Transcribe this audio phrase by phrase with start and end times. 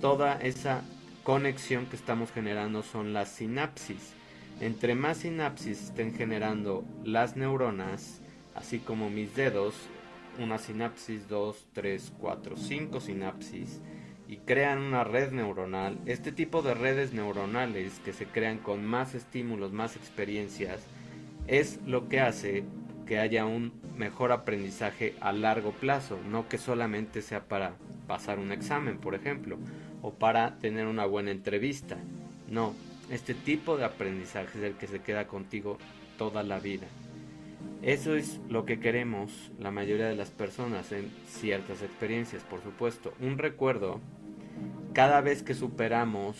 [0.00, 0.82] toda esa
[1.22, 4.12] conexión que estamos generando son las sinapsis.
[4.60, 8.20] Entre más sinapsis estén generando las neuronas,
[8.54, 9.74] así como mis dedos,
[10.38, 13.80] una sinapsis, dos, tres, cuatro, cinco sinapsis,
[14.28, 15.98] y crean una red neuronal.
[16.06, 20.82] Este tipo de redes neuronales que se crean con más estímulos, más experiencias,
[21.46, 22.64] es lo que hace
[23.06, 27.76] que haya un mejor aprendizaje a largo plazo, no que solamente sea para
[28.06, 29.58] pasar un examen, por ejemplo,
[30.02, 31.96] o para tener una buena entrevista.
[32.48, 32.74] No,
[33.10, 35.78] este tipo de aprendizaje es el que se queda contigo
[36.18, 36.86] toda la vida.
[37.82, 43.12] Eso es lo que queremos la mayoría de las personas en ciertas experiencias, por supuesto.
[43.20, 44.00] Un recuerdo,
[44.94, 46.36] cada vez que superamos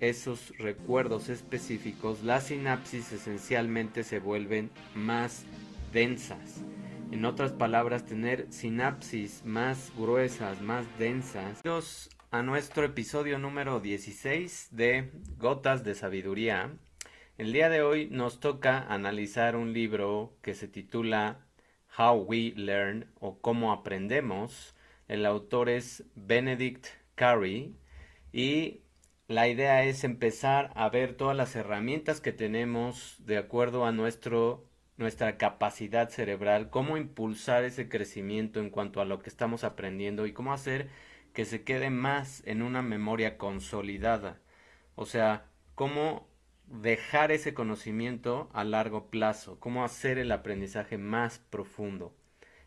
[0.00, 5.44] esos recuerdos específicos, las sinapsis esencialmente se vuelven más
[5.92, 6.62] densas.
[7.10, 11.60] En otras palabras, tener sinapsis más gruesas, más densas.
[11.62, 16.70] Bienvenidos a nuestro episodio número 16 de Gotas de Sabiduría.
[17.36, 21.46] El día de hoy nos toca analizar un libro que se titula
[21.98, 24.76] How We Learn o Cómo Aprendemos.
[25.08, 27.74] El autor es Benedict Carey
[28.32, 28.82] y
[29.26, 34.69] la idea es empezar a ver todas las herramientas que tenemos de acuerdo a nuestro,
[35.00, 40.32] nuestra capacidad cerebral, cómo impulsar ese crecimiento en cuanto a lo que estamos aprendiendo y
[40.32, 40.88] cómo hacer
[41.32, 44.38] que se quede más en una memoria consolidada.
[44.96, 46.28] O sea, cómo
[46.66, 52.14] dejar ese conocimiento a largo plazo, cómo hacer el aprendizaje más profundo.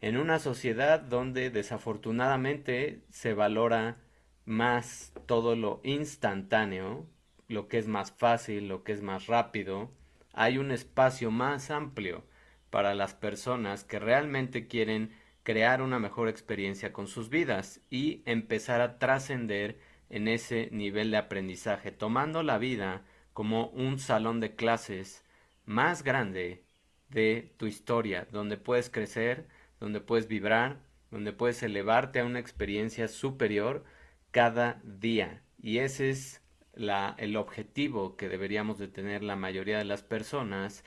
[0.00, 3.98] En una sociedad donde desafortunadamente se valora
[4.44, 7.06] más todo lo instantáneo,
[7.48, 9.90] lo que es más fácil, lo que es más rápido,
[10.36, 12.24] hay un espacio más amplio
[12.70, 18.82] para las personas que realmente quieren crear una mejor experiencia con sus vidas y empezar
[18.82, 25.24] a trascender en ese nivel de aprendizaje, tomando la vida como un salón de clases
[25.64, 26.64] más grande
[27.08, 29.48] de tu historia, donde puedes crecer,
[29.80, 30.80] donde puedes vibrar,
[31.10, 33.84] donde puedes elevarte a una experiencia superior
[34.32, 35.42] cada día.
[35.62, 36.42] Y ese es
[36.76, 40.84] la, el objetivo que deberíamos de tener la mayoría de las personas,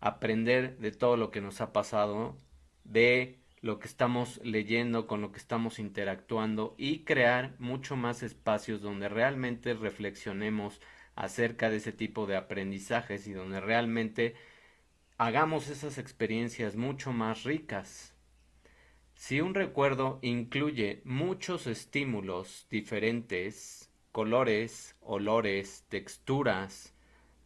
[0.00, 2.36] aprender de todo lo que nos ha pasado,
[2.84, 8.82] de lo que estamos leyendo, con lo que estamos interactuando y crear mucho más espacios
[8.82, 10.80] donde realmente reflexionemos
[11.14, 14.34] acerca de ese tipo de aprendizajes y donde realmente
[15.18, 18.14] hagamos esas experiencias mucho más ricas.
[19.14, 26.94] Si un recuerdo incluye muchos estímulos diferentes, colores, olores, texturas,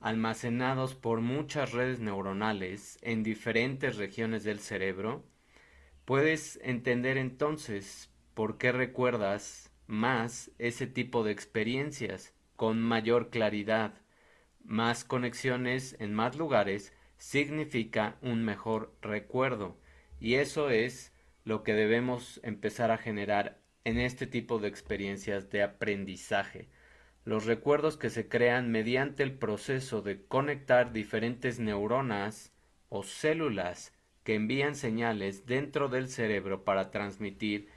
[0.01, 5.25] almacenados por muchas redes neuronales en diferentes regiones del cerebro,
[6.05, 13.95] puedes entender entonces por qué recuerdas más ese tipo de experiencias con mayor claridad.
[14.65, 19.79] Más conexiones en más lugares significa un mejor recuerdo
[20.19, 21.13] y eso es
[21.45, 26.69] lo que debemos empezar a generar en este tipo de experiencias de aprendizaje.
[27.25, 32.53] Los recuerdos que se crean mediante el proceso de conectar diferentes neuronas
[32.89, 33.93] o células
[34.25, 37.69] que envían señales dentro del cerebro para transmitir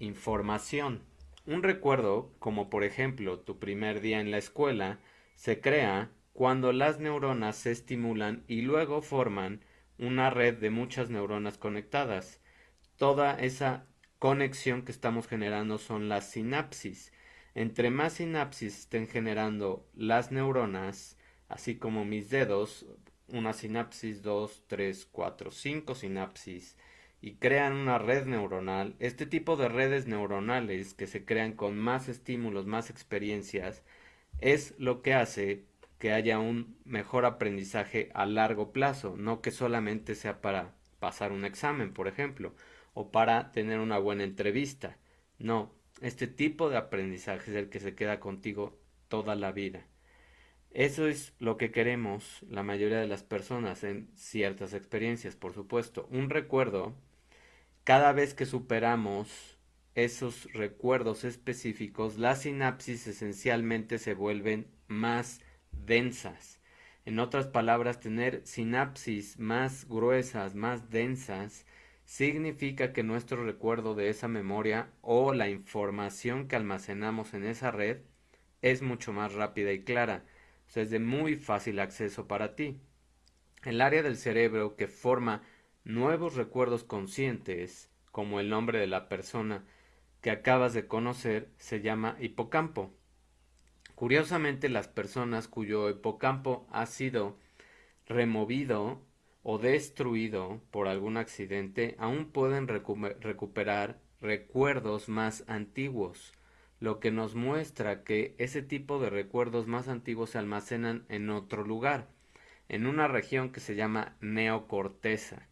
[0.00, 1.00] información.
[1.46, 4.98] Un recuerdo, como por ejemplo tu primer día en la escuela,
[5.34, 9.64] se crea cuando las neuronas se estimulan y luego forman
[9.98, 12.42] una red de muchas neuronas conectadas.
[12.98, 13.86] Toda esa
[14.24, 17.12] conexión que estamos generando son las sinapsis.
[17.54, 21.18] Entre más sinapsis estén generando las neuronas,
[21.50, 22.86] así como mis dedos,
[23.28, 26.78] una sinapsis, dos, tres, cuatro, cinco sinapsis,
[27.20, 32.08] y crean una red neuronal, este tipo de redes neuronales que se crean con más
[32.08, 33.82] estímulos, más experiencias,
[34.40, 35.66] es lo que hace
[35.98, 41.44] que haya un mejor aprendizaje a largo plazo, no que solamente sea para pasar un
[41.44, 42.54] examen, por ejemplo,
[42.94, 44.96] o para tener una buena entrevista.
[45.38, 49.86] No, este tipo de aprendizaje es el que se queda contigo toda la vida.
[50.70, 56.08] Eso es lo que queremos la mayoría de las personas en ciertas experiencias, por supuesto.
[56.10, 56.94] Un recuerdo
[57.84, 59.58] cada vez que superamos
[59.94, 65.40] esos recuerdos específicos, las sinapsis esencialmente se vuelven más
[65.70, 66.60] densas.
[67.04, 71.66] En otras palabras, tener sinapsis más gruesas, más densas,
[72.04, 77.98] significa que nuestro recuerdo de esa memoria o la información que almacenamos en esa red
[78.62, 80.24] es mucho más rápida y clara,
[80.74, 82.80] es de muy fácil acceso para ti.
[83.64, 85.42] El área del cerebro que forma
[85.84, 89.64] nuevos recuerdos conscientes, como el nombre de la persona
[90.20, 92.92] que acabas de conocer se llama hipocampo.
[93.94, 97.38] Curiosamente, las personas cuyo hipocampo ha sido
[98.06, 99.00] removido
[99.44, 106.32] o destruido por algún accidente aún pueden recuperar recuerdos más antiguos,
[106.80, 111.62] lo que nos muestra que ese tipo de recuerdos más antiguos se almacenan en otro
[111.62, 112.08] lugar,
[112.70, 115.46] en una región que se llama neocorteza.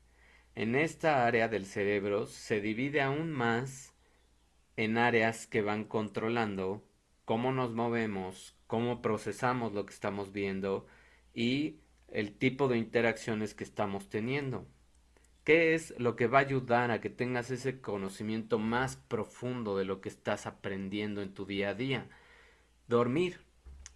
[0.54, 3.94] En esta área del cerebro se divide aún más
[4.76, 6.82] en áreas que van controlando
[7.26, 10.86] cómo nos movemos, cómo procesamos lo que estamos viendo
[11.34, 11.76] y
[12.12, 14.66] el tipo de interacciones que estamos teniendo.
[15.44, 19.84] ¿Qué es lo que va a ayudar a que tengas ese conocimiento más profundo de
[19.84, 22.08] lo que estás aprendiendo en tu día a día?
[22.86, 23.40] Dormir.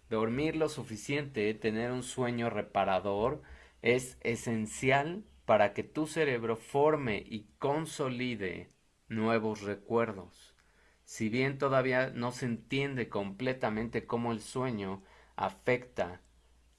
[0.09, 3.41] Dormir lo suficiente, tener un sueño reparador,
[3.81, 8.69] es esencial para que tu cerebro forme y consolide
[9.07, 10.55] nuevos recuerdos.
[11.03, 15.03] Si bien todavía no se entiende completamente cómo el sueño
[15.37, 16.21] afecta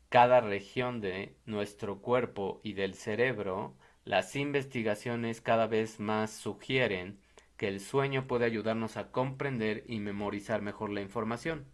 [0.08, 7.20] cada región de nuestro cuerpo y del cerebro, las investigaciones cada vez más sugieren
[7.58, 11.66] que el sueño puede ayudarnos a comprender y memorizar mejor la información.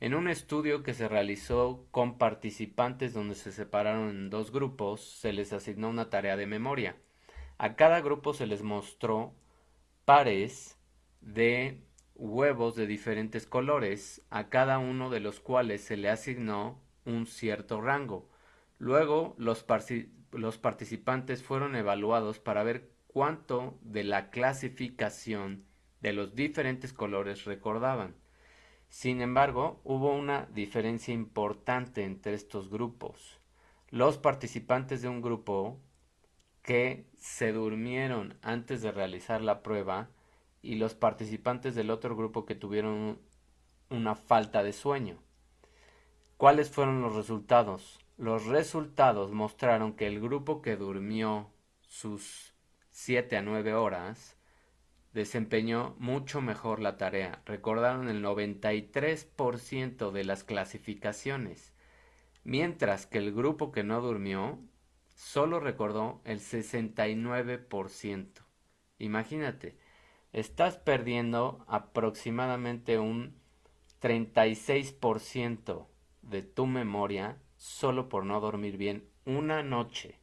[0.00, 5.32] En un estudio que se realizó con participantes donde se separaron en dos grupos, se
[5.32, 6.96] les asignó una tarea de memoria.
[7.58, 9.34] A cada grupo se les mostró
[10.04, 10.78] pares
[11.20, 11.82] de
[12.14, 17.80] huevos de diferentes colores, a cada uno de los cuales se le asignó un cierto
[17.80, 18.28] rango.
[18.78, 25.64] Luego los, participantes fueron evaluados para ver cuánto de la clasificación
[26.00, 28.14] de los diferentes colores recordaban.
[28.88, 33.40] Sin embargo, hubo una diferencia importante entre estos grupos.
[33.90, 35.80] Los participantes de un grupo
[36.62, 40.10] que se durmieron antes de realizar la prueba
[40.62, 43.18] y los participantes del otro grupo que tuvieron
[43.90, 45.18] una falta de sueño.
[46.38, 47.98] ¿Cuáles fueron los resultados?
[48.16, 51.50] Los resultados mostraron que el grupo que durmió
[51.80, 52.54] sus
[52.90, 54.36] 7 a 9 horas
[55.12, 57.42] desempeñó mucho mejor la tarea.
[57.44, 61.74] Recordaron el 93% de las clasificaciones,
[62.44, 64.60] mientras que el grupo que no durmió
[65.16, 68.28] solo recordó el 69%.
[69.00, 69.76] Imagínate,
[70.32, 73.34] estás perdiendo aproximadamente un
[74.00, 75.88] 36%
[76.28, 80.18] de tu memoria solo por no dormir bien una noche.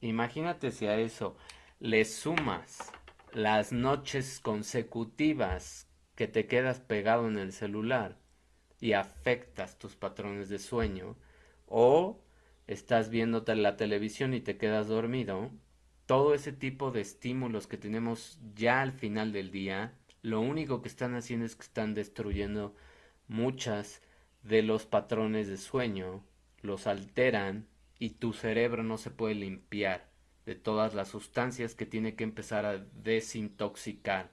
[0.00, 1.36] Imagínate si a eso
[1.80, 2.92] le sumas
[3.32, 8.18] las noches consecutivas que te quedas pegado en el celular
[8.80, 11.16] y afectas tus patrones de sueño,
[11.66, 12.20] o
[12.66, 15.50] estás viéndote la televisión y te quedas dormido,
[16.06, 20.88] todo ese tipo de estímulos que tenemos ya al final del día, lo único que
[20.88, 22.74] están haciendo es que están destruyendo
[23.26, 24.02] muchas
[24.42, 26.24] de los patrones de sueño,
[26.62, 27.66] los alteran
[27.98, 30.08] y tu cerebro no se puede limpiar
[30.46, 34.30] de todas las sustancias que tiene que empezar a desintoxicar.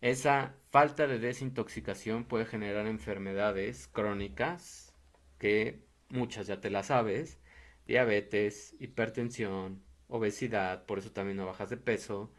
[0.00, 4.94] Esa falta de desintoxicación puede generar enfermedades crónicas,
[5.38, 7.38] que muchas ya te las sabes,
[7.86, 12.32] diabetes, hipertensión, obesidad, por eso también no bajas de peso,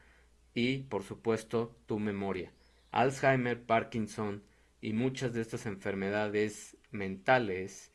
[0.54, 2.52] y por supuesto tu memoria.
[2.92, 4.44] Alzheimer, Parkinson
[4.82, 7.92] y muchas de estas enfermedades mentales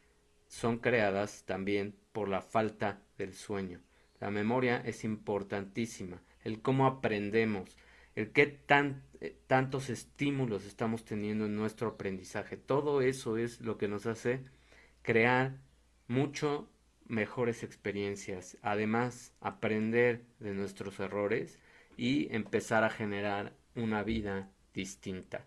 [0.49, 3.81] son creadas también por la falta del sueño.
[4.21, 7.77] La memoria es importantísima, el cómo aprendemos,
[8.15, 12.57] el qué tan, eh, tantos estímulos estamos teniendo en nuestro aprendizaje.
[12.57, 14.41] Todo eso es lo que nos hace
[15.03, 15.59] crear
[16.09, 16.71] mucho
[17.07, 18.57] mejores experiencias.
[18.63, 21.59] Además, aprender de nuestros errores
[21.97, 25.45] y empezar a generar una vida distinta.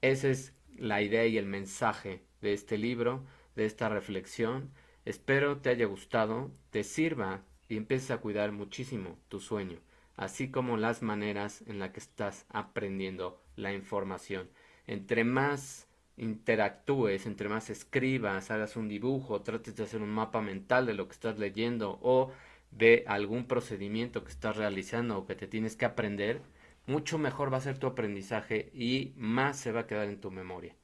[0.00, 3.24] Esa es la idea y el mensaje de este libro,
[3.56, 4.70] de esta reflexión.
[5.04, 9.78] Espero te haya gustado, te sirva y empieces a cuidar muchísimo tu sueño,
[10.16, 14.50] así como las maneras en las que estás aprendiendo la información.
[14.86, 20.86] Entre más interactúes, entre más escribas, hagas un dibujo, trates de hacer un mapa mental
[20.86, 22.32] de lo que estás leyendo o
[22.70, 26.42] de algún procedimiento que estás realizando o que te tienes que aprender,
[26.86, 30.30] mucho mejor va a ser tu aprendizaje y más se va a quedar en tu
[30.30, 30.74] memoria.